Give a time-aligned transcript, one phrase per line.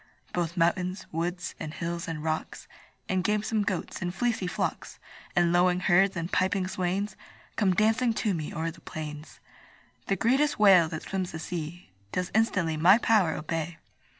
[0.33, 2.67] Both mountains, woods, and hills, and rocks
[3.07, 4.97] And gamesome goats, and fleecy flocks,
[5.35, 7.15] And lowing herds, and piping swains,
[7.55, 9.39] Come dancing to me o'er the plains.
[10.07, 13.77] The greatest whale that swims the sea Does instantly my power obey.